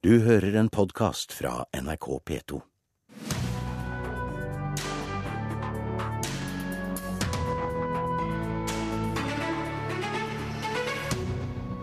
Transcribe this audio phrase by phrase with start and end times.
[0.00, 2.58] Du hører en podkast fra NRK P2.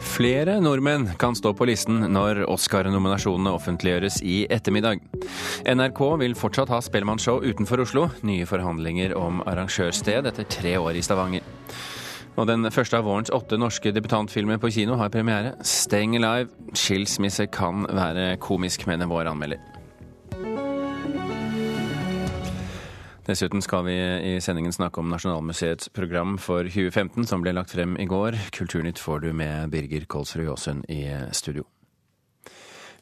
[0.01, 5.05] Flere nordmenn kan stå på listen når Oscar-nominasjonene offentliggjøres i ettermiddag.
[5.69, 8.07] NRK vil fortsatt ha Spellemannshow utenfor Oslo.
[8.25, 11.45] Nye forhandlinger om arrangørsted etter tre år i Stavanger.
[12.37, 15.55] Og den første av vårens åtte norske debutantfilmer på kino har premiere.
[15.65, 16.53] Steng Alive'.
[16.77, 19.57] Skilsmisse kan være komisk, mener vår anmelder.
[23.27, 23.95] Dessuten skal vi
[24.35, 28.37] i sendingen snakke om Nasjonalmuseets program for 2015, som ble lagt frem i går.
[28.55, 31.65] Kulturnytt får du med Birger Kolsrud Aasund i studio.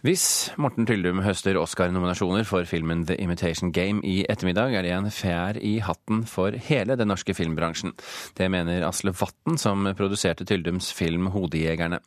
[0.03, 5.07] Hvis Morten Tyldum høster Oscar-nominasjoner for filmen The Imitation Game i ettermiddag, er det en
[5.13, 7.95] fjær i hatten for hele den norske filmbransjen.
[8.37, 12.01] Det mener Asle Vatten, som produserte Tyldums film 'Hodejegerne'.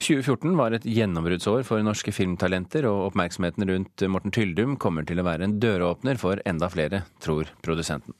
[0.00, 5.28] 2014 var et gjennombruddsår for norske filmtalenter, og oppmerksomheten rundt Morten Tyldum kommer til å
[5.28, 8.14] være en døråpner for enda flere, tror produsenten.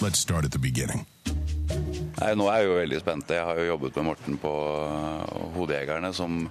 [0.00, 1.06] Let's start at the beginning.
[2.20, 3.30] Nei, Nå er jeg jo veldig spent.
[3.32, 4.50] Jeg har jo jobbet med Morten på
[5.54, 6.42] Hodejegerne, som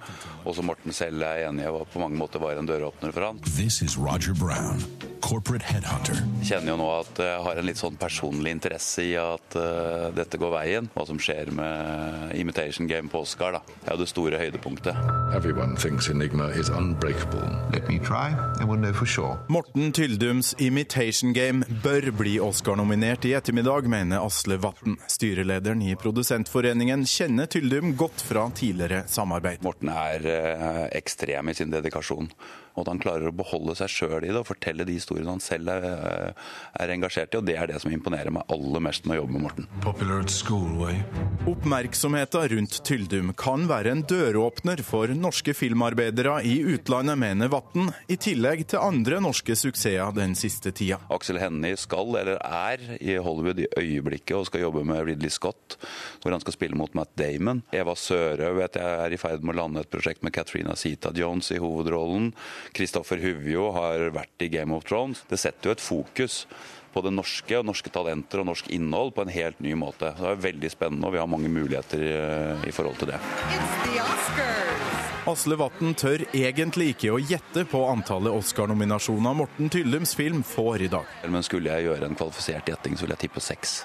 [0.49, 3.41] også Morten selv er enig i på mange måter var en døråpner for han.
[3.53, 4.81] This is Roger Brown,
[5.30, 6.17] corporate headhunter.
[6.41, 10.09] Jeg kjenner jo nå at jeg har en litt sånn personlig interesse i at uh,
[10.16, 10.89] dette går veien.
[10.95, 13.59] Hva som skjer med Imitation Game på Oscar.
[13.59, 13.61] da.
[13.83, 14.97] Det er jo det store høydepunktet.
[15.38, 17.45] Everyone thinks Enigma is unbreakable.
[17.73, 19.38] Let me try, and know for sure.
[19.49, 24.97] Morten Tyldums Imitation Game bør bli Oscar-nominert i ettermiddag, mener Asle Vatn.
[25.08, 29.61] Styrelederen i Produsentforeningen kjenner Tyldum godt fra tidligere samarbeid.
[29.66, 32.31] Morten er uh, ekstrem i sin dedikasjon.
[32.80, 35.44] Og at han klarer å beholde seg sjøl i det og fortelle de historiene han
[35.44, 36.31] selv er,
[36.80, 37.41] er engasjert i.
[37.41, 39.67] Og det er det som imponerer meg aller mest med å jobbe med Morten.
[40.30, 40.94] School.
[41.49, 48.16] Oppmerksomheten rundt Tyldum kan være en døråpner for norske filmarbeidere i utlandet, mener Vatn, i
[48.21, 50.99] tillegg til andre norske suksesser den siste tida.
[51.11, 55.77] Aksel Hennie skal, eller er, i Hollywood i øyeblikket og skal jobbe med Ridley Scott,
[56.21, 57.64] hvor han skal spille mot Matt Damon.
[57.76, 61.11] Eva Søre vet jeg er i ferd med å lande et prosjekt med Katrina Zita
[61.15, 62.32] Jones i hovedrollen.
[62.75, 65.23] Kristoffer Huvjo har vært i Game of Thrones.
[65.30, 66.43] Det setter jo et fokus
[66.93, 70.11] på det norske og norske talenter og norsk innhold på en helt ny måte.
[70.17, 72.13] Det er veldig spennende, og vi har mange muligheter i,
[72.69, 73.19] i forhold til det.
[75.29, 80.93] Asle Watten tør egentlig ikke å gjette på antallet Oscar-nominasjoner Morten Tyllums film får i
[80.95, 81.11] dag.
[81.29, 83.83] Men skulle jeg gjøre en kvalifisert gjetting, så vil jeg tippe seks.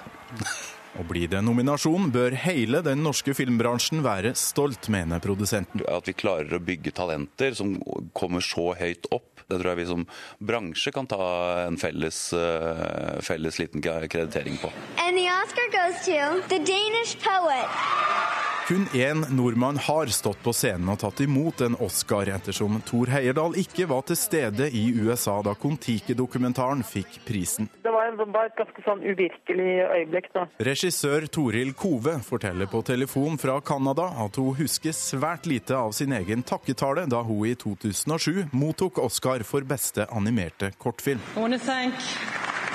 [0.95, 5.83] Og blir det nominasjon, bør hele den norske filmbransjen være stolt, mener produsenten.
[5.91, 7.75] At vi klarer å bygge talenter som
[8.15, 10.07] kommer så høyt opp, det tror jeg vi som
[10.39, 11.21] bransje kan ta
[11.65, 14.71] en felles, uh, felles liten kreditering på.
[14.97, 18.54] And the Oscar goes to the Danish poet.
[18.67, 23.53] Kun én nordmann har stått på scenen og tatt imot en Oscar, ettersom Thor Heyerdahl
[23.61, 27.69] ikke var til stede i USA da Kon-Tiki-dokumentaren fikk prisen.
[27.85, 30.47] Det var, bare et ganske sånn uvirkelig øyeblikk, da.
[30.65, 36.17] Regissør Toril Kove forteller på telefon fra Canada at hun husker svært lite av sin
[36.17, 41.21] egen takketale da hun i 2007 mottok Oscar for beste animerte kortfilm.
[41.37, 41.93] I want to thank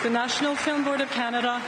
[0.05, 1.59] the National Film Board of Canada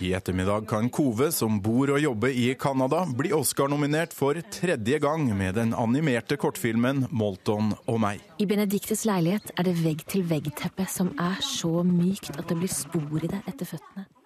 [0.00, 5.24] I ettermiddag kan Kove, som bor og jobber i Canada, bli Oscar-nominert for tredje gang
[5.38, 8.20] med den animerte kortfilmen 'Molton og meg'.
[8.38, 13.32] I Benediktes leilighet er det vegg-til-vegg-teppe som er så mykt at det blir spor i
[13.32, 14.17] det etter føttene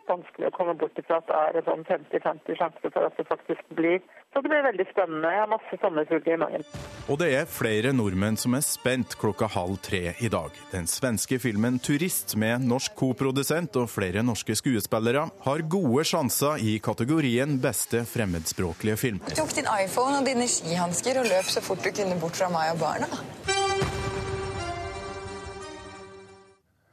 [1.13, 4.03] det er en sånn 50-50 sjanse for at det faktisk blir.
[4.33, 5.29] Så det blir veldig spennende.
[5.29, 6.67] Jeg har masse sommerfugler i magen.
[7.13, 10.57] Og det er flere nordmenn som er spent klokka halv tre i dag.
[10.73, 16.79] Den svenske filmen 'Turist' med norsk koprodusent og flere norske skuespillere har gode sjanser i
[16.79, 19.21] kategorien beste fremmedspråklige film.
[19.29, 22.49] Du tok din iPhone og dine skihansker og løp så fort du kunne bort fra
[22.53, 23.62] meg og barna.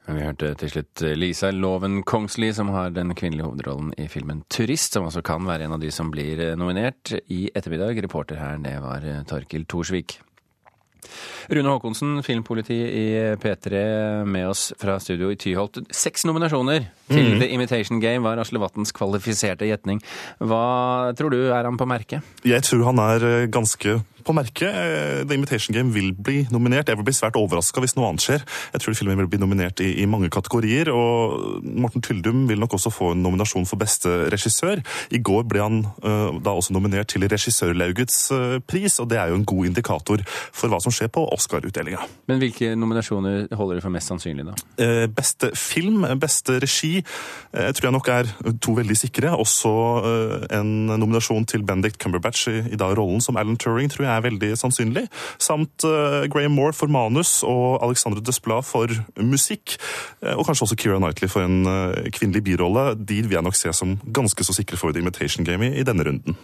[0.10, 4.98] Vi hørte til slutt Lisa Loven Kongsli, som har den kvinnelige hovedrollen i filmen 'Turist',
[4.98, 8.02] som også kan være en av de som blir nominert i ettermiddag.
[8.02, 10.20] Reporter her, det var Torkil Thorsvik.
[11.50, 13.06] Rune Haakonsen, filmpoliti i
[13.42, 15.80] P3, med oss fra studio i Tyholt.
[15.90, 17.40] Seks nominasjoner til mm.
[17.42, 20.02] The Imitation Game var Asle Vattens kvalifiserte gjetning.
[20.38, 22.26] Hva tror du er han på merket?
[22.46, 24.70] Jeg tror han er ganske på merket.
[24.70, 26.90] Eh, The Invitation Game vil bli nominert.
[26.90, 28.46] Jeg vil bli svært overraska hvis noe annet skjer.
[28.74, 30.92] Jeg tror filmen vil bli nominert i, i, mange kategorier.
[30.94, 34.84] og Morten Tyldum vil nok også få en nominasjon for beste regissør.
[35.16, 39.32] I går ble han uh, da også nominert til Regissørlaugets uh, pris, og det er
[39.32, 42.02] jo en god indikator for hva som skjer på Oscar-utdelinga.
[42.30, 44.58] Men hvilke nominasjoner holder du for mest sannsynlig, da?
[44.82, 47.00] Uh, beste film, beste regi,
[47.50, 48.30] tror jeg nok er
[48.62, 49.32] to veldig sikre.
[49.40, 49.72] Også
[50.56, 54.26] en nominasjon til Benedict Cumberbatch i, i da rollen som Alan Turing tror jeg er
[54.26, 55.06] veldig sannsynlig.
[55.42, 58.92] Samt uh, Graham Moore for manus og Alexandre Desplat for
[59.22, 59.78] musikk.
[60.24, 62.94] Uh, og kanskje også Keira Knightley for en uh, kvinnelig birolle.
[63.00, 66.08] De vil jeg nok se som ganske så sikre for The Imitation Game i denne
[66.08, 66.38] runden.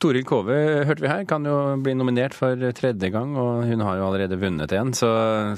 [0.00, 0.54] Toril Kove
[0.88, 1.54] hørte vi her, kan jo
[1.84, 4.94] bli nominert for tredje gang, og hun har jo allerede vunnet en.
[4.96, 5.10] Så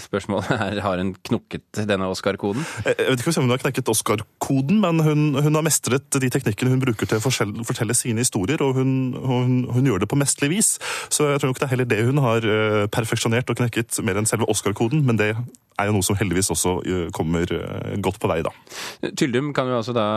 [0.03, 2.65] spørsmålet er har hun knukket denne Oscar-koden?
[2.89, 6.75] Jeg vet ikke om hun har knekket Oscar-koden, men hun, hun, har mestret de teknikkene
[6.75, 10.57] hun bruker til å fortelle sine historier, og hun, hun, hun gjør det på mesterlig
[10.57, 10.75] vis.
[11.07, 14.19] Så jeg tror nok det er heller det hun har eh, perfeksjonert og knekket, mer
[14.19, 15.07] enn selve Oscar-koden.
[15.07, 18.51] Men det er jo noe som heldigvis også eh, kommer eh, godt på vei, da.
[19.15, 20.09] Tyldum kan jo altså da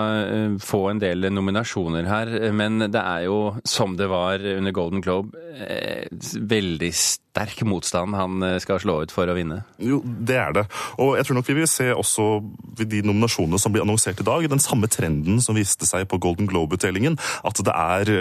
[0.66, 3.40] få en del nominasjoner her, men det er jo
[3.70, 4.15] som det var
[4.56, 5.36] under Golden Globe,
[6.36, 9.62] veldig sterk motstand han skal slå ut for å vinne.
[9.80, 10.64] Jo, det er det.
[11.04, 12.26] Og jeg tror nok vi vil se også
[12.80, 16.20] ved de nominasjonene som blir annonsert i dag, den samme trenden som viste seg på
[16.24, 17.18] Golden Globe-utdelingen,
[17.48, 18.14] at det er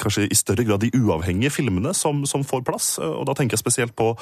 [0.00, 2.92] kanskje i større grad de uavhengige filmene som, som får plass.
[3.00, 4.12] Og da tenker jeg spesielt på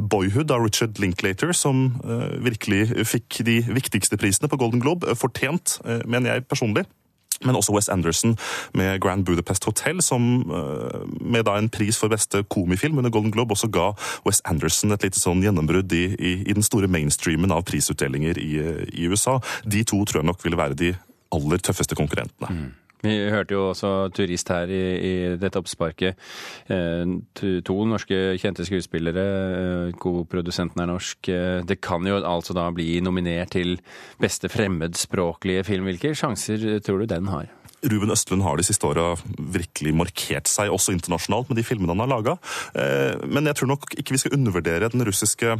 [0.00, 1.90] Boyhood av Richard Linklater, som
[2.44, 5.16] virkelig fikk de viktigste prisene på Golden Globe.
[5.20, 6.86] Fortjent, mener jeg personlig.
[7.46, 8.36] Men også West Anderson
[8.78, 10.22] med Grand Budapest Hotel, som
[11.20, 13.92] med da en pris for beste komifilm under Golden Globe også ga
[14.26, 18.52] West Anderson et lite sånn gjennombrudd i, i, i den store mainstreamen av prisutdelinger i,
[18.92, 19.38] i, USA.
[19.64, 20.92] De to tror jeg nok ville være de
[21.32, 22.52] aller tøffeste konkurrentene.
[22.52, 22.70] Mm.
[23.02, 26.18] Vi hørte jo også turist her i, i dette oppsparket.
[26.70, 27.16] Eh,
[27.66, 29.24] to norske kjente skuespillere.
[29.56, 31.32] Eh, Co-produsenten er norsk.
[31.32, 33.74] Eh, det kan jo altså da bli nominert til
[34.22, 35.90] beste fremmedspråklige film.
[35.90, 37.50] Hvilke sjanser tror du den har?
[37.82, 42.04] Ruben Østlund har de siste åra virkelig markert seg, også internasjonalt, med de filmene han
[42.04, 42.36] har laga.
[43.26, 45.56] Men jeg tror nok ikke vi skal undervurdere den russiske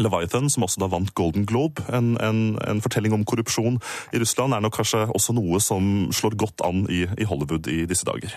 [0.00, 3.78] Leviathan, som også da vant Golden Globe, en, en, en, fortelling om korrupsjon
[4.14, 7.84] i Russland, er nok kanskje også noe som slår godt an i, i Hollywood i
[7.90, 8.34] disse dager.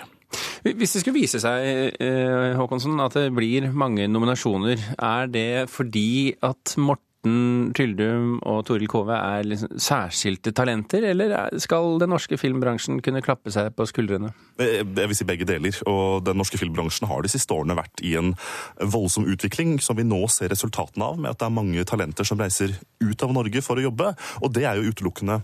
[0.68, 1.96] Hvis det skulle vise seg
[2.60, 7.07] Håkonsen, at det blir mange nominasjoner, er det fordi at Morten
[7.78, 13.54] Tyldum og Toril Kove er liksom særskilte talenter, eller skal den norske filmbransjen kunne klappe
[13.54, 14.32] seg på skuldrene?
[14.60, 15.76] Jeg vil si begge deler.
[15.90, 18.34] Og den norske filmbransjen har de siste årene vært i en
[18.82, 22.40] voldsom utvikling som vi nå ser resultatene av, med at det er mange talenter som
[22.42, 24.14] reiser ut av Norge for å jobbe.
[24.42, 25.42] Og det er jo utelukkende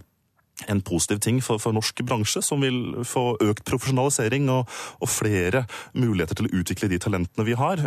[0.68, 4.70] en positiv ting for, for, norsk bransje, som vil få økt profesjonalisering og,
[5.00, 5.64] og, flere
[5.98, 7.82] muligheter til å utvikle de talentene vi har.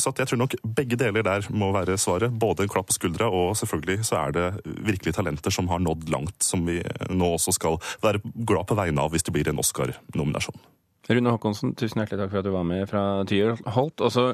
[0.00, 2.34] Så jeg tror nok begge deler der må være svaret.
[2.34, 4.46] Både en klapp på skuldra, og selvfølgelig så er det
[4.86, 6.80] virkelig talenter som har nådd langt, som vi
[7.10, 10.58] nå også skal være glad på vegne av hvis det blir en Oscar-nominasjon.
[11.06, 14.02] Rune Håkonsen, tusen hjertelig takk for at du var med fra Tyholt.
[14.02, 14.24] Og så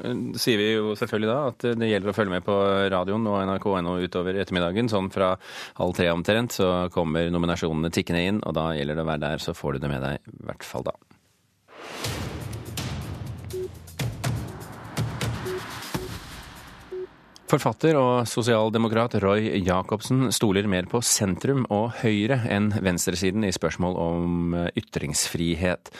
[0.41, 2.55] sier vi jo selvfølgelig da at det gjelder å følge med på
[2.89, 4.89] radioen og nrk.no utover ettermiddagen.
[4.89, 5.35] Sånn fra
[5.77, 9.43] halv tre omtrent så kommer nominasjonene tikkende inn, og da gjelder det å være der,
[9.45, 10.97] så får du det med deg i hvert fall da.
[17.53, 23.99] Forfatter og sosialdemokrat Roy Jacobsen stoler mer på sentrum og Høyre enn venstresiden i spørsmål
[24.09, 25.93] om ytringsfrihet.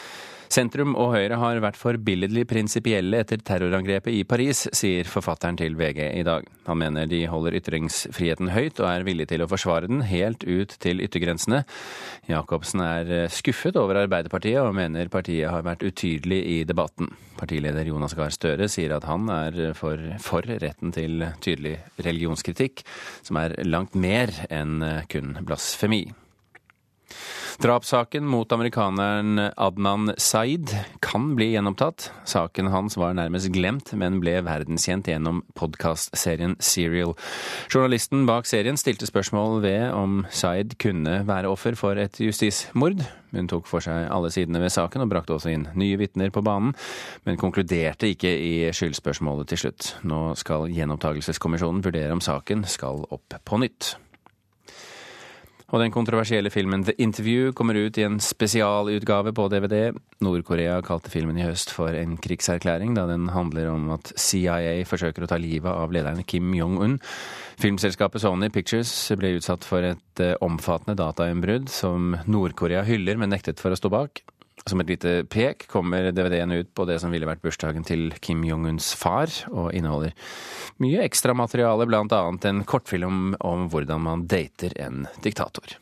[0.51, 6.01] Sentrum og Høyre har vært forbilledlig prinsipielle etter terrorangrepet i Paris, sier forfatteren til VG
[6.19, 6.47] i dag.
[6.67, 10.75] Han mener de holder ytringsfriheten høyt og er villig til å forsvare den helt ut
[10.83, 11.63] til yttergrensene.
[12.29, 17.11] Jacobsen er skuffet over Arbeiderpartiet og mener partiet har vært utydelig i debatten.
[17.39, 22.85] Partileder Jonas Gahr Støre sier at han er for, for retten til tydelig religionskritikk,
[23.25, 24.79] som er langt mer enn
[25.11, 26.05] kun blasfemi.
[27.61, 32.09] Drapssaken mot amerikaneren Adnan Saeed kan bli gjenopptatt.
[32.25, 37.13] Saken hans var nærmest glemt, men ble verdenskjent gjennom podkastserien Serial.
[37.69, 43.03] Journalisten bak serien stilte spørsmål ved om Saeed kunne være offer for et justismord.
[43.33, 46.43] Hun tok for seg alle sidene ved saken og brakte også inn nye vitner på
[46.45, 46.73] banen,
[47.25, 49.93] men konkluderte ikke i skyldspørsmålet til slutt.
[50.05, 53.95] Nå skal gjenopptakelseskommisjonen vurdere om saken skal opp på nytt.
[55.73, 59.95] Og den kontroversielle filmen The Interview kommer ut i en spesialutgave på DVD.
[60.21, 65.25] Nord-Korea kalte filmen i høst for en krigserklæring, da den handler om at CIA forsøker
[65.25, 66.99] å ta livet av lederen Kim Jong-un.
[67.57, 73.73] Filmselskapet Sony Pictures ble utsatt for et omfattende datainnbrudd som Nord-Korea hyller, men nektet for
[73.73, 74.21] å stå bak.
[74.69, 78.45] Som et lite pek kommer DVD-en ut på det som ville vært bursdagen til Kim
[78.47, 80.15] Jong-uns far, og inneholder
[80.83, 85.75] mye ekstramateriale, annet en kortfilm om hvordan man dater en diktator.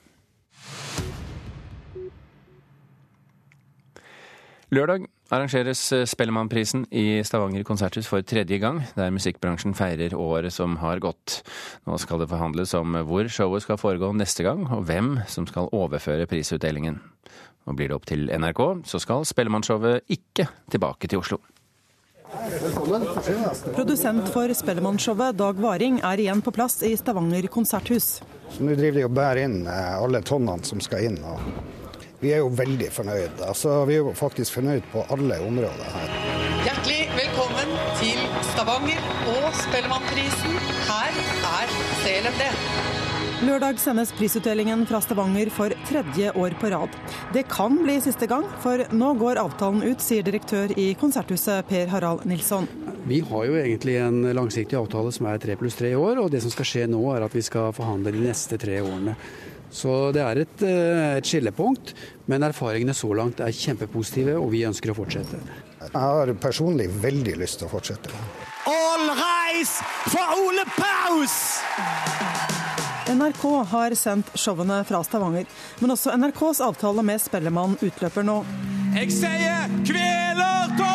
[4.71, 11.03] Lørdag arrangeres Spellemannprisen i Stavanger konserthus for tredje gang, der musikkbransjen feirer året som har
[11.03, 11.41] gått.
[11.85, 15.69] Nå skal det forhandles om hvor showet skal foregå neste gang, og hvem som skal
[15.75, 17.01] overføre prisutdelingen.
[17.69, 21.41] Og blir det opp til NRK, så skal Spellemannshowet ikke tilbake til Oslo.
[22.31, 23.03] Velkommen.
[23.75, 28.21] Produsent for Spellemannshowet, Dag Varing, er igjen på plass i Stavanger konserthus.
[28.51, 31.19] Så Nå driver de og bærer inn eh, alle tonnene som skal inn.
[31.27, 31.43] og
[32.21, 33.43] Vi er jo veldig fornøyd.
[33.47, 36.15] Altså, vi er jo faktisk fornøyd på alle områder her.
[36.69, 40.57] Hjertelig velkommen til Stavanger og Spellemannprisen.
[40.87, 42.90] Her er CLMD.
[43.41, 46.93] Lørdag sendes prisutdelingen fra Stavanger for tredje år på rad.
[47.33, 51.89] Det kan bli siste gang, for nå går avtalen ut, sier direktør i Konserthuset Per
[51.89, 52.69] Harald Nilsson.
[53.09, 56.43] Vi har jo egentlig en langsiktig avtale som er tre pluss tre år, og det
[56.45, 59.17] som skal skje nå er at vi skal forhandle de neste tre årene.
[59.73, 61.95] Så det er et, eh, et skillepunkt,
[62.29, 65.41] men erfaringene så langt er kjempepositive, og vi ønsker å fortsette.
[65.81, 68.13] Jeg har personlig veldig lyst til å fortsette.
[68.69, 69.81] All rise
[70.13, 71.10] for Ole Paus!
[73.21, 75.45] NRK har sendt showene fra Stavanger,
[75.79, 78.39] men også NRKs avtale med Spellemann utløper nå.
[78.95, 80.87] Jeg sier kvelertog!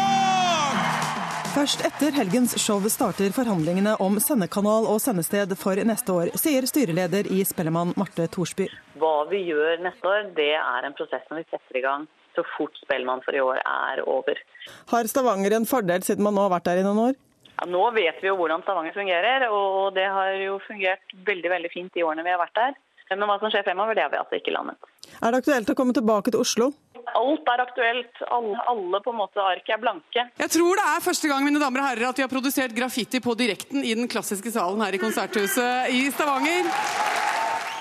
[1.54, 7.30] Først etter helgens show starter forhandlingene om sendekanal og sendested for neste år, sier styreleder
[7.30, 8.66] i Spellemann Marte Thorsby.
[8.98, 12.42] Hva vi gjør neste år, det er en prosess som vi setter i gang så
[12.56, 14.42] fort Spellemann for i år er over.
[14.90, 17.22] Har Stavanger en fordel, siden man nå har vært der i noen år?
[17.56, 21.70] Ja, nå vet vi jo hvordan Stavanger fungerer, og det har jo fungert veldig veldig
[21.72, 22.76] fint i årene vi har vært der.
[23.14, 24.90] Men hva som skjer fremover, det har vi altså ikke landet.
[25.22, 26.72] Er det aktuelt å komme tilbake til Oslo?
[27.14, 28.22] Alt er aktuelt.
[28.34, 30.24] Alle, alle på en måte ark er blanke.
[30.42, 33.22] Jeg tror det er første gang mine damer og herrer, at vi har produsert graffiti
[33.22, 36.66] på direkten i den klassiske salen her i Konserthuset i Stavanger.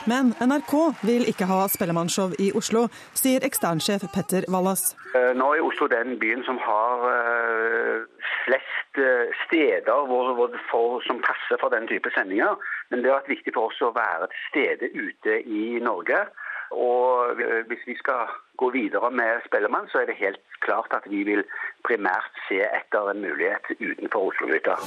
[0.05, 2.86] Men NRK vil ikke ha Spellemannsshow i Oslo,
[3.17, 4.91] sier eksternsjef Petter Wallas.
[5.15, 8.05] Nå er Oslo den byen som har
[8.46, 9.00] flest
[9.46, 12.56] steder hvor, hvor for, som passer for den type sendinger.
[12.90, 16.25] Men det har vært viktig for oss å være til stede ute i Norge.
[16.72, 21.24] Og hvis vi skal gå videre med Spellemann, så er det helt klart at vi
[21.27, 21.43] vil
[21.86, 24.77] primært se etter en mulighet utenfor Oslo-gryta.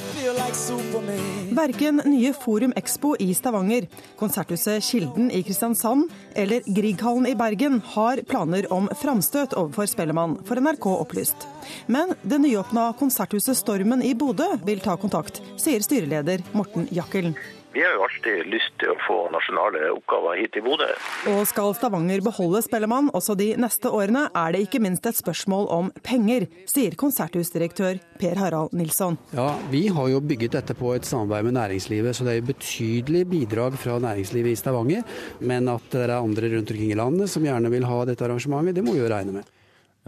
[1.58, 3.87] Verken nye Forum Expo i Stavanger,
[4.20, 10.61] Konserthuset Kilden i Kristiansand eller Grieghallen i Bergen har planer om framstøt overfor Spellemann, for
[10.61, 11.47] NRK opplyst.
[11.87, 17.37] Men det nyåpna konserthuset Stormen i Bodø vil ta kontakt, sier styreleder Morten Jakkelen.
[17.73, 20.87] Vi har jo alltid lyst til å få nasjonale oppgaver hit i Bodø.
[21.35, 25.69] Og skal Stavanger beholde Spellemann også de neste årene, er det ikke minst et spørsmål
[25.75, 29.19] om penger, sier konserthusdirektør Per Harald Nilsson.
[29.37, 33.27] Ja, Vi har jo bygget dette på et samarbeid med næringslivet, så det er betydelig
[33.29, 35.05] bidrag fra næringslivet i Stavanger.
[35.41, 38.81] Men at det er andre rundt omkring i landet som gjerne vil ha dette arrangementet,
[38.81, 39.53] det må vi jo regne med.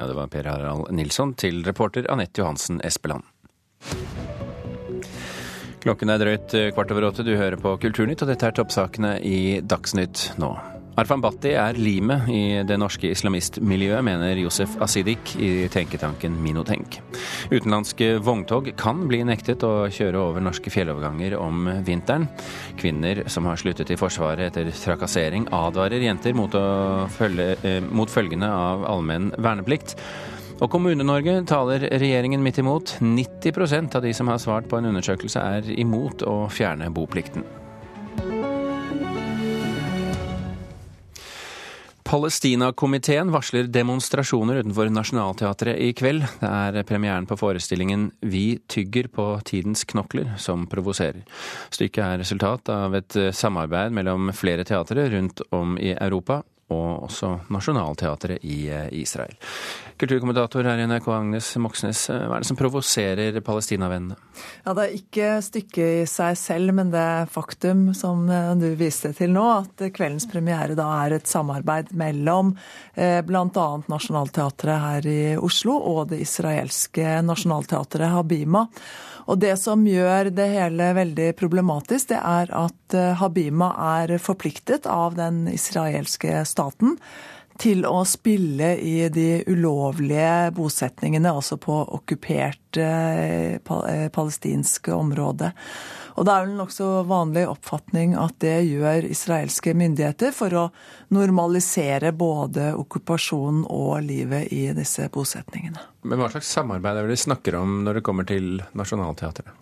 [0.01, 3.23] Ja, Det var Per Harald Nilsson til reporter Anette Johansen Espeland.
[5.81, 7.25] Klokken er drøyt kvart over åtte.
[7.25, 10.53] Du hører på Kulturnytt, og dette er toppsakene i Dagsnytt nå.
[11.01, 16.99] Arfan Bhatti er limet i det norske islamistmiljøet, mener Josef Asidik i tenketanken Minotenk.
[17.49, 22.27] Utenlandske vogntog kan bli nektet å kjøre over norske fjelloverganger om vinteren.
[22.81, 26.59] Kvinner som har sluttet i Forsvaret etter trakassering, advarer jenter mot,
[27.17, 29.97] følge, eh, mot følgene av allmenn verneplikt.
[30.61, 32.99] Og Kommune-Norge taler regjeringen midt imot.
[33.01, 37.47] 90% av de som har svart på en undersøkelse er imot å fjerne boplikten.
[42.11, 46.25] Palestina-komiteen varsler demonstrasjoner utenfor Nationaltheatret i kveld.
[46.43, 51.23] Det er premieren på forestillingen Vi tygger på tidens knokler som provoserer.
[51.71, 57.33] Stykket er resultat av et samarbeid mellom flere teatre rundt om i Europa, og også
[57.53, 58.63] Nationaltheatret i
[59.01, 59.35] Israel.
[60.01, 62.07] Kulturkommentator her i NRK, Agnes Moxnes.
[62.09, 64.17] Hva er det som provoserer palestinavennene?
[64.65, 68.25] Ja, Det er ikke stykket i seg selv, men det faktum som
[68.61, 72.55] du viste til nå, at kveldens premiere da er et samarbeid mellom
[72.95, 73.69] eh, bl.a.
[73.91, 78.67] Nationaltheatret her i Oslo og det israelske nasjonalteatret Habima.
[79.31, 83.69] Og det som gjør det hele veldig problematisk, det er at Habima
[84.01, 86.97] er forpliktet av den israelske staten
[87.61, 95.53] til å spille i de ulovlige bosetningene, altså på okkupert eh, eh, palestinsk område.
[96.17, 100.65] Og det er vel nokså vanlig oppfatning at det gjør israelske myndigheter for å
[101.15, 105.81] normalisere både okkupasjonen og livet i disse bosetningene.
[106.03, 109.53] Men hva slags samarbeid er det de snakker om når det kommer til Nationaltheatret?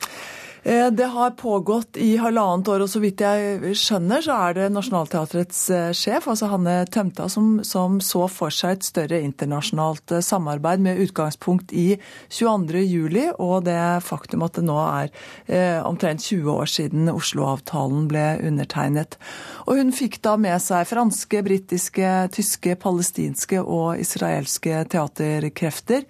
[0.62, 4.68] Eh, det har pågått i halvannet år, og så vidt jeg skjønner, så er det
[4.74, 10.24] Nationaltheatrets eh, sjef, altså Hanne Tømta, som, som, så for seg et større internasjonalt eh,
[10.24, 11.98] samarbeid med utgangspunkt i
[12.34, 13.38] 22.07.
[13.38, 15.12] og det faktum at det nå er
[15.46, 19.18] eh, omtrent 20 år siden Oslo-avtalen ble undertegnet.
[19.66, 26.04] Og hun fikk da med seg franske, britiske, tyske, palestinske og israelske teaterkrefter.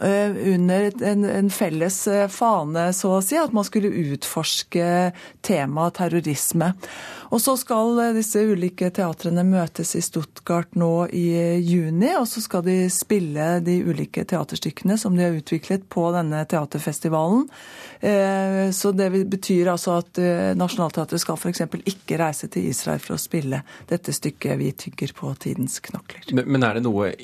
[0.00, 5.12] Eh, under en, en, felles eh, fane, så å si, at man skulle utforske
[5.46, 6.68] temaet terrorisme.
[7.32, 11.24] Og så skal eh, disse ulike teatrene møtes i Stuttgart nå i
[11.64, 16.44] juni, og så skal de spille de ulike teaterstykkene som de har utviklet på denne
[16.44, 17.48] teaterfestivalen.
[18.76, 20.18] Så det betyr altså at
[20.60, 21.62] Nationaltheatret skal f.eks.
[21.88, 26.44] ikke reise til Israel for å spille dette stykket 'Vi tygger på tidens knokler'.
[26.44, 27.14] Men er det noe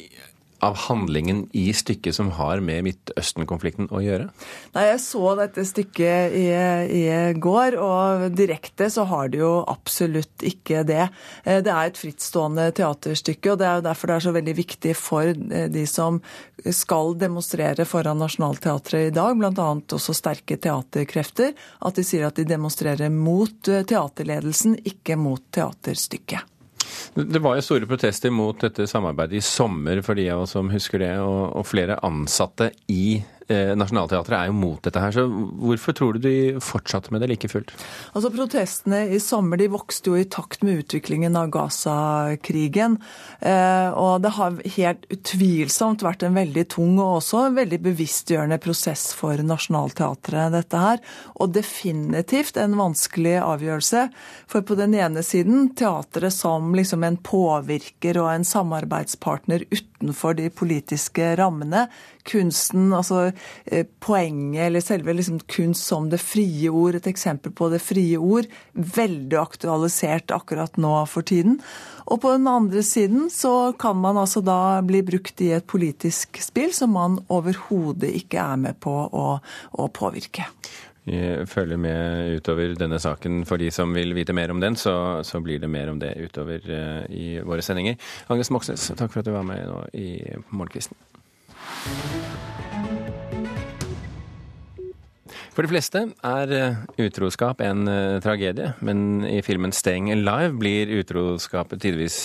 [0.62, 4.28] av handlingen i stykket som har med Midtøsten-konflikten å gjøre?
[4.76, 6.44] Nei, Jeg så dette stykket i,
[7.00, 7.02] i,
[7.42, 11.08] går, og direkte så har det jo absolutt ikke det.
[11.44, 14.56] Eh, det er et frittstående teaterstykke, og det er jo derfor det er så veldig
[14.60, 16.22] viktig for eh, de som
[16.70, 19.68] skal demonstrere foran Nationaltheatret i dag, bl.a.
[19.98, 26.51] også sterke teaterkrefter, at de sier at de demonstrerer mot eh, teaterledelsen, ikke mot teaterstykket.
[27.14, 30.70] Det var jo store protester mot dette samarbeidet i sommer, for de av oss som
[30.72, 31.12] husker det.
[31.20, 33.20] Og, og flere ansatte i
[33.52, 37.30] Eh, Nationaltheatret er jo mot dette her, så hvorfor tror du de fortsatte med det
[37.32, 37.72] like fullt?
[38.16, 42.98] Altså Protestene i sommer de vokste jo i takt med utviklingen av Gaza-krigen.
[43.40, 49.10] Eh, og det har helt utvilsomt vært en veldig tung og også veldig bevisstgjørende prosess
[49.16, 51.02] for Nationaltheatret, dette her.
[51.42, 54.06] Og definitivt en vanskelig avgjørelse.
[54.50, 60.48] For på den ene siden teatret som liksom en påvirker og en samarbeidspartner utenfor de
[60.52, 61.86] politiske rammene
[62.28, 63.30] kunsten, altså
[63.64, 68.18] eh, poenget eller selve liksom kunst som det frie ord, et eksempel på det frie
[68.20, 71.58] ord, veldig aktualisert akkurat nå for tiden.
[72.06, 76.40] Og på den andre siden så kan man altså da bli brukt i et politisk
[76.42, 79.26] spill som man overhodet ikke er med på å,
[79.78, 80.48] å påvirke.
[81.04, 83.42] Vi følger med utover denne saken.
[83.46, 86.14] For de som vil vite mer om den, så, så blir det mer om det
[86.22, 87.98] utover uh, i våre sendinger.
[88.30, 90.12] Agnes Moxnes, takk for at du var med nå i
[90.54, 90.98] Morgenkvisten.
[95.52, 100.92] For de fleste er eh, utroskap en eh, tragedie, men i filmen 'Staying Alive' blir
[101.02, 102.24] utroskapet tidvis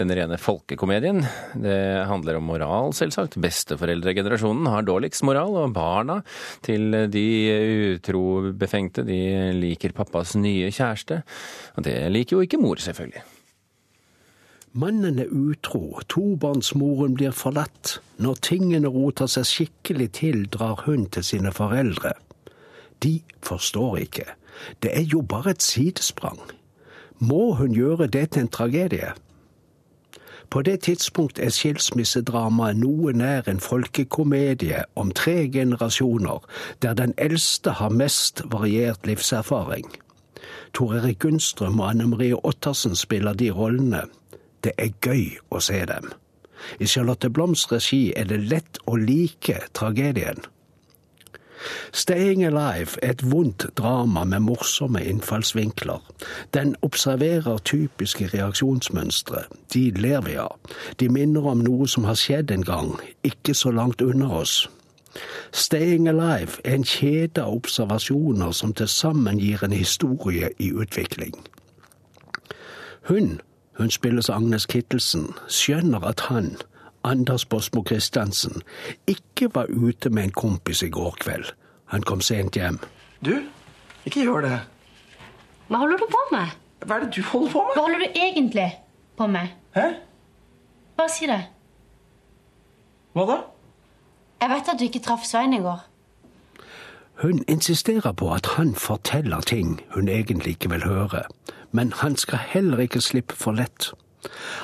[0.00, 1.20] denne rene folkekomedien.
[1.60, 1.76] Det
[2.08, 3.36] handler om moral, selvsagt.
[3.38, 6.22] Besteforeldregenerasjonen har dårligst moral, og barna
[6.64, 7.26] til de
[7.94, 9.20] utrobefengte de
[9.60, 11.22] liker pappas nye kjæreste.
[11.76, 13.22] Og det liker jo ikke mor, selvfølgelig.
[14.76, 18.00] Mannen er utro, tobarnsmoren blir forlatt.
[18.18, 22.10] Når tingene roter seg skikkelig til, drar hun til sine foreldre.
[22.98, 24.24] De forstår ikke.
[24.82, 26.40] Det er jo bare et sidesprang.
[27.18, 29.12] Må hun gjøre det til en tragedie?
[30.50, 36.42] På det tidspunkt er skilsmissedramaet noe nær en folkekomedie om tre generasjoner,
[36.82, 39.86] der den eldste har mest variert livserfaring.
[40.74, 44.02] Tor Erik Gunnstrøm og Anne Marie Ottersen spiller de rollene.
[44.64, 46.10] Det er gøy å se dem.
[46.80, 50.40] I Charlotte Bloms regi er det lett å like tragedien.
[51.92, 56.00] Staying Alive er et vondt drama med morsomme innfallsvinkler.
[56.54, 59.44] Den observerer typiske reaksjonsmønstre.
[59.74, 60.58] De ler vi av.
[61.00, 64.68] De minner om noe som har skjedd en gang, ikke så langt unna oss.
[65.52, 71.34] Staying Alive er en kjede av observasjoner som til sammen gir en historie i utvikling.
[73.08, 73.38] Hun
[73.78, 76.56] hun spilles Agnes Kittelsen, skjønner at han,
[77.04, 78.62] Anders Bosmo Christiansen,
[79.06, 81.50] ikke var ute med en kompis i går kveld.
[81.92, 82.78] Han kom sent hjem.
[83.24, 83.34] Du,
[84.06, 84.60] ikke gjør det.
[85.68, 86.54] Hva holder du på med?
[86.84, 87.74] Hva er det du holder på med?
[87.74, 88.68] Hva holder du egentlig
[89.16, 89.56] på med?
[89.74, 89.88] Hæ?
[90.96, 91.40] Bare si det.
[93.14, 93.40] Hva da?
[94.42, 95.84] Jeg vet at du ikke traff Svein i går.
[97.22, 101.22] Hun insisterer på at han forteller ting hun egentlig ikke vil høre,
[101.74, 103.90] men han skal heller ikke slippe for lett.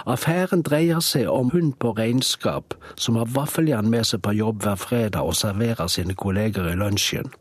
[0.07, 4.79] Affæren dreier seg om hun på regnskap som har vaffeljern med seg på jobb hver
[4.81, 7.33] fredag og serverer sine kolleger i lunsjen.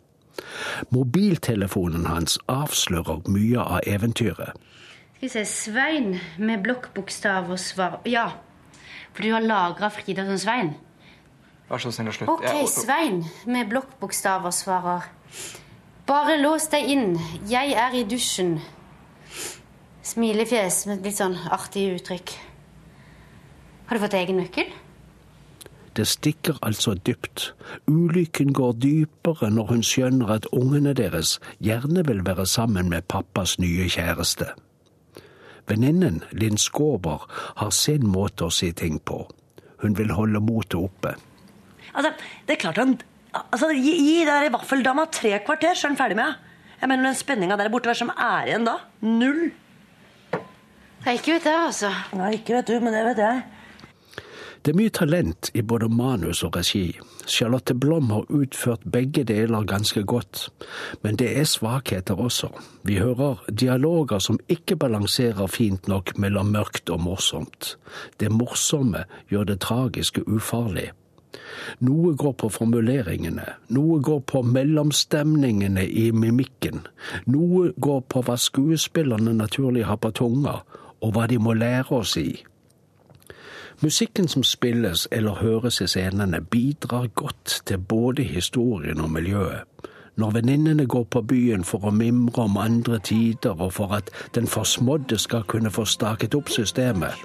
[0.90, 4.58] Mobiltelefonen hans avslører mye av eventyret.
[5.20, 8.30] Skal vi se Svein med blokkbokstav og svar Ja.
[9.14, 10.74] For du har lagra Frida som Svein.
[11.70, 12.30] Vær så snill og slutt.
[12.30, 15.10] Ok, Svein med blokkbokstaver svarer.
[16.08, 17.20] Bare lås deg inn.
[17.50, 18.60] Jeg er i dusjen.
[20.10, 22.32] Smilefjes med litt sånn artig uttrykk.
[23.90, 24.72] Har du fått egen nøkkel?
[25.98, 27.52] Det stikker altså dypt.
[27.90, 33.58] Ulykken går dypere når hun skjønner at ungene deres gjerne vil være sammen med pappas
[33.62, 34.50] nye kjæreste.
[35.70, 37.28] Venninnen Linn Skåber
[37.62, 39.22] har sin måte å si ting på.
[39.84, 41.14] Hun vil holde motet oppe.
[41.94, 42.16] Altså,
[42.48, 42.98] det er klart han
[43.34, 46.46] altså, Gi, gi der vaffeldama tre kvarter, så er han ferdig med henne.
[46.80, 48.80] Jeg mener, den spenninga der borte, hva som er igjen da?
[49.04, 49.50] Null.
[51.06, 51.94] Jeg ikke vet det, altså.
[52.14, 53.42] Nei, ikke vet du, men det vet jeg.
[54.66, 56.92] Det er mye talent i både manus og regi.
[57.30, 60.50] Charlotte Blom har utført begge deler ganske godt.
[61.02, 62.50] Men det er svakheter også.
[62.84, 67.78] Vi hører dialoger som ikke balanserer fint nok mellom mørkt og morsomt.
[68.20, 70.90] Det morsomme gjør det tragiske ufarlig.
[71.80, 76.84] Noe går på formuleringene, noe går på mellomstemningene i mimikken,
[77.30, 80.60] noe går på hva skuespillerne naturlig har på tunga,
[81.02, 82.44] og hva de må lære oss i.
[83.82, 89.64] Musikken som spilles eller høres i scenene, bidrar godt til både historien og miljøet.
[90.20, 94.48] Når venninnene går på byen for å mimre om andre tider og for at den
[94.52, 97.16] forsmådde skal kunne få staket opp systemet,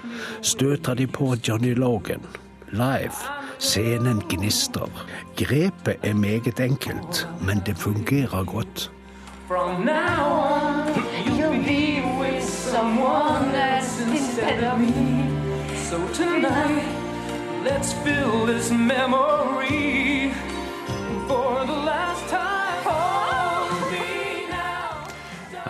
[0.41, 2.23] støter de på Johnny Logan.
[2.71, 3.19] Live.
[3.59, 5.03] Scenen gnistrer.
[5.35, 8.91] Grepet er meget enkelt, men det fungerer godt.
[9.47, 10.74] From now on,
[14.49, 14.91] of me.
[15.89, 16.85] So tonight,
[17.63, 20.31] let's fill this memory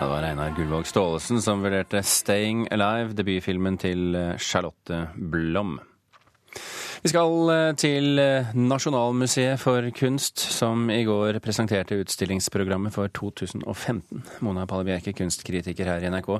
[0.06, 5.80] det var Einar Gullvåg Staalesen som vurderte 'Staying Alive', debutfilmen til eh, Charlotte Blom.
[7.06, 14.24] Vi skal eh, til eh, Nasjonalmuseet for kunst, som i går presenterte utstillingsprogrammet for 2015.
[14.42, 16.32] Mona Palle Bjerke, kunstkritiker her i NRK.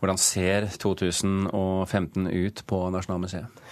[0.00, 3.68] Hvordan ser 2015 ut på Nasjonalmuseet?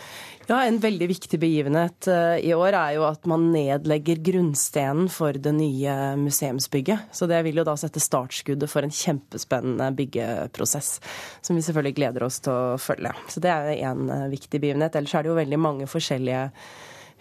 [0.47, 5.37] Ja, En veldig viktig begivenhet eh, i år er jo at man nedlegger grunnstenen for
[5.39, 7.13] det nye museumsbygget.
[7.15, 10.97] Så det vil jo da sette startskuddet for en kjempespennende byggeprosess,
[11.41, 13.15] som vi selvfølgelig gleder oss til å følge.
[13.31, 14.99] Så det er én viktig begivenhet.
[14.99, 16.43] Ellers er det jo veldig mange forskjellige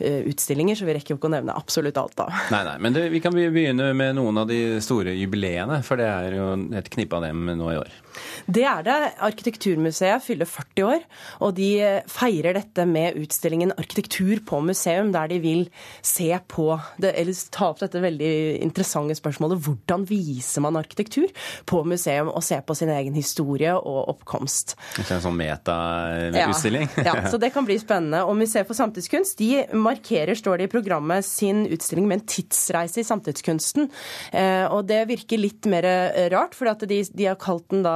[0.01, 2.27] eh, utstillinger, så vi rekker jo ikke å nevne absolutt alt da.
[2.53, 6.09] Nei, nei, men det, vi kan begynne med noen av de store jubileene, for det
[6.09, 8.01] er jo et knippe av dem nå i år.
[8.45, 8.97] Det er det.
[9.23, 11.05] Arkitekturmuseet fyller 40 år,
[11.43, 11.69] og de
[12.11, 15.65] feirer dette med utstillingen Arkitektur på museum, der de vil
[16.05, 16.67] se på
[17.01, 21.29] det, eller ta opp dette veldig interessante spørsmålet hvordan viser man arkitektur
[21.69, 24.75] på museum, og se på sin egen historie og oppkomst.
[25.01, 26.89] Ikke en sånn metautstilling?
[26.97, 28.23] Ja, ja, så det kan bli spennende.
[28.27, 33.01] Og Museet for samtidskunst de markerer, står det i programmet, sin utstilling med en tidsreise
[33.01, 33.89] i samtidskunsten.
[34.33, 35.87] Eh, og det virker litt mer
[36.33, 37.95] rart, for de, de har kalt den da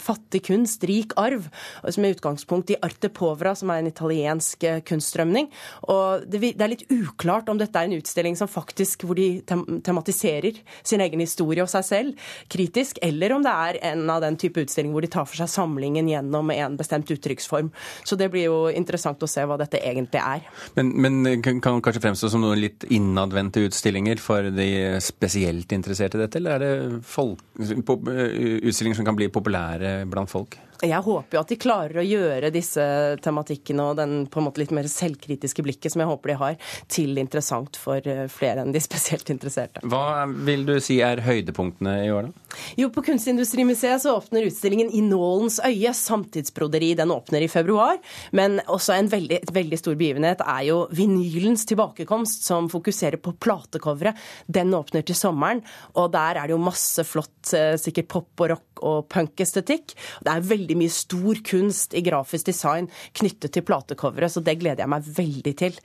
[0.00, 1.48] fattig kunst, rik arv,
[1.88, 5.50] som er utgangspunkt i Arte Povera, som er en italiensk eh, kunststrømning.
[5.92, 9.64] Og det, er litt uklart om dette er en utstilling som faktisk, hvor de tem
[9.84, 14.36] tematiserer sin egen historie og seg selv kritisk, eller om det er en av den
[14.40, 17.70] type utstilling hvor de tar for seg samlingen gjennom en bestemt uttrykksform.
[18.04, 20.44] Så det blir jo interessant å se hva dette egentlig er.
[20.78, 24.68] Men, men kan kanskje fremstå som noen litt innadvendte utstillinger for de
[25.04, 30.58] spesielt interesserte i dette, eller er det folk, utstillinger som kan bli populære blant folk?
[30.82, 32.84] Jeg håper jo at de klarer å gjøre disse
[33.24, 36.56] tematikkene og den på en måte litt mer selvkritiske blikket som jeg håper de har,
[36.90, 39.84] til interessant for eh, flere enn de spesielt interesserte.
[39.86, 42.44] Hva vil du si er høydepunktene i år, da?
[42.78, 46.92] Jo, på Kunstindustrimuseet så åpner utstillingen I nålens øye, samtidsbroderi.
[46.98, 47.98] Den åpner i februar.
[48.30, 54.18] Men også en veldig, veldig stor begivenhet er jo vinylens tilbakekomst, som fokuserer på platecoveret.
[54.46, 55.64] Den åpner til sommeren,
[55.98, 59.94] og der er det jo masse flott, eh, sikkert pop og rock og punkestetikk.
[60.24, 62.88] Det er veldig mye stor kunst i grafisk design
[63.20, 65.76] knyttet til platecoveret, så det gleder jeg meg veldig til.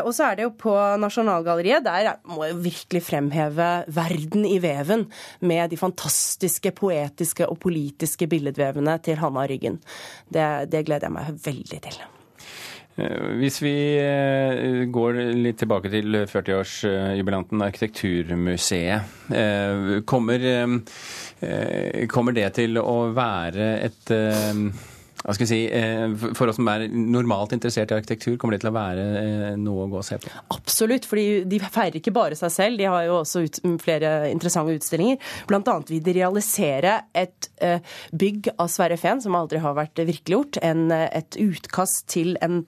[0.00, 1.84] Og så er det jo på Nasjonalgalleriet.
[1.86, 5.06] Der må jeg virkelig fremheve Verden i veven,
[5.40, 9.80] med de fantastiske poetiske og politiske billedvevene til Hanna Ryggen.
[10.28, 12.00] Det, det gleder jeg meg veldig til.
[13.38, 13.74] Hvis vi
[14.90, 19.12] går litt tilbake til 40-årsjubilanten Arkitekturmuseet.
[20.08, 20.46] Kommer,
[22.10, 24.14] kommer det til å være et
[25.24, 28.62] Hva skal vi si, eh, For oss som er normalt interessert i arkitektur, kommer det
[28.62, 30.30] til å være eh, noe å gå og se på?
[30.54, 34.76] Absolutt, fordi de feirer ikke bare seg selv, de har jo også ut, flere interessante
[34.78, 35.18] utstillinger.
[35.50, 37.78] Blant annet vil de realisere et uh,
[38.18, 40.60] bygg av Sverre Fehn som aldri har vært virkeliggjort.
[40.66, 42.60] En, et utkast til en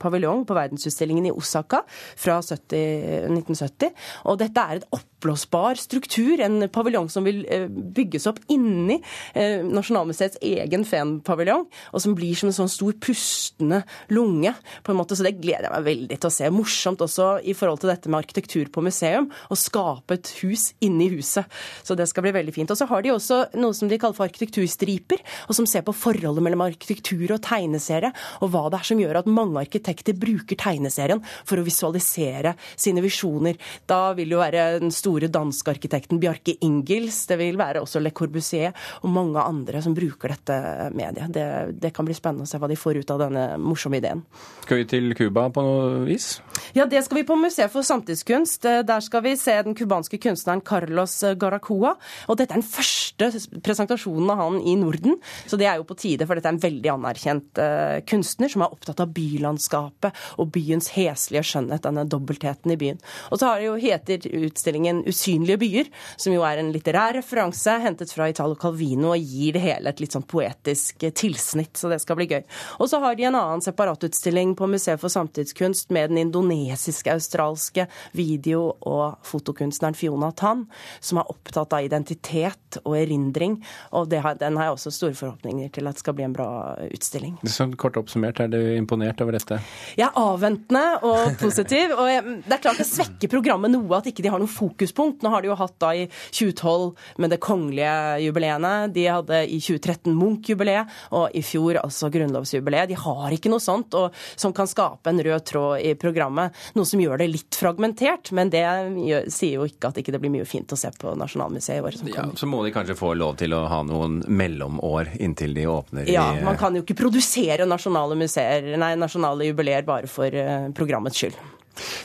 [0.00, 3.94] paviljong på verdensutstillingen i Osaka fra 70, 1970.
[4.30, 4.88] Og dette er et
[5.18, 8.98] oppblåsbar struktur, en paviljong som vil uh, bygges opp inni
[9.34, 13.80] Nasjonalmuseets egen Fehn-paviljong, og som blir som en sånn stor pustende
[14.14, 14.52] lunge,
[14.86, 15.16] på en måte.
[15.18, 16.50] Så det gleder jeg meg veldig til å se.
[16.54, 21.08] Morsomt også i forhold til dette med arkitektur på museum, å skape et hus inni
[21.12, 21.48] huset.
[21.86, 22.72] Så det skal bli veldig fint.
[22.72, 25.96] Og så har de også noe som de kaller for arkitekturstriper, og som ser på
[25.96, 30.58] forholdet mellom arkitektur og tegneserie, og hva det er som gjør at mange arkitekter bruker
[30.58, 33.58] tegneserien for å visualisere sine visjoner.
[33.88, 38.02] Da vil det jo være den store danske arkitekten Bjarke Ingels, det vil være også
[38.02, 40.58] Le Corbusier og mange andre som bruker dette
[40.96, 41.32] mediet.
[41.32, 41.46] Det,
[41.80, 44.24] det kan bli spennende å se hva de får ut av denne morsomme ideen.
[44.66, 46.38] Skal vi til Cuba på noe vis?
[46.76, 48.68] Ja, det skal vi på Museet for samtidskunst.
[48.88, 51.94] Der skal vi se den cubanske kunstneren Carlos Garacoa.
[52.28, 53.30] Og dette er den første
[53.64, 55.16] presentasjonen av han i Norden,
[55.48, 58.62] så det er jo på tide, for dette er en veldig anerkjent uh, kunstner som
[58.64, 63.00] er opptatt av bylandskapet og byens heslige skjønnhet, denne dobbeltheten i byen.
[63.32, 67.78] Og så har det jo heter utstillingen 'Usynlige byer', som jo er en litterær referanse
[67.82, 72.00] hentet fra Italo Calvino og gir det hele et litt sånn poetisk tilsnitt, så det
[72.02, 72.42] skal bli gøy.
[72.78, 77.86] Og så har de en annen separatutstilling på Museet for samtidskunst med den indonesiske, australske
[78.12, 80.66] video- og fotokunstneren Fiona Tan,
[81.00, 83.58] som er opptatt av identitet og erindring.
[83.92, 87.38] Og har, den har jeg også store forhåpninger til at skal bli en bra utstilling.
[87.48, 89.60] Sånn kort oppsummert, er du imponert over dette?
[89.98, 91.94] Jeg er avventende og positiv.
[91.96, 94.50] og jeg, Det er klart det svekker programmet noe at ikke de har noe
[94.88, 95.22] fokuspunkt.
[95.22, 99.60] Nå har de jo hatt da i 2012 med det kongelige jubileene, de hadde i
[99.60, 102.88] 2013 Munch-jubileet, og i fjor altså grunnlovsjubileet.
[102.88, 106.54] De har ikke noe sånt og, som kan skape en rød tråd i programmet.
[106.74, 110.22] Noe som gjør det litt fragmentert, men det gjør, sier jo ikke at ikke det
[110.22, 112.96] blir mye fint å se på Nasjonalmuseet i år som ja, Så må de kanskje
[112.98, 116.84] få lov til å ha noen mellomår inntil de åpner ja, i Man kan jo
[116.84, 121.36] ikke produsere nasjonale, museer, nei, nasjonale jubileer bare for uh, programmets skyld.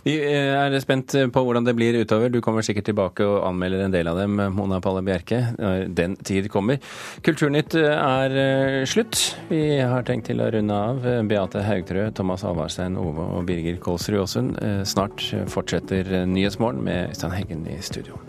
[0.06, 2.32] Vi er spent på hvordan det blir utover.
[2.34, 5.42] Du kommer sikkert tilbake og anmelder en del av dem, Mona Palle Bjerke.
[5.94, 6.82] Den tid kommer.
[7.26, 8.38] Kulturnytt er
[8.90, 9.20] slutt.
[9.50, 11.04] Vi har tenkt til å runde av.
[11.30, 14.58] Beate Haugtrø, Thomas Alvarstein Ove og Birger Kålsrud Aasund.
[14.90, 18.20] Snart fortsetter Nyhetsmorgen med Øystein Heggen i studio.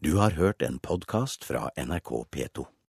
[0.00, 2.70] Du har hørt en podkast fra NRK P2.